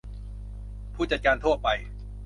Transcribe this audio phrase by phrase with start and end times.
[0.93, 1.67] ผู้จัดการทั่วไป